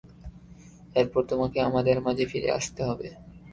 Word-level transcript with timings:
এরপর, 0.95 1.21
তোমাকে 1.23 1.57
আমাদের 1.61 1.97
মাঝে 2.01 2.25
ফিরে 2.25 2.49
আসতে 2.51 2.81
হবে। 2.83 3.07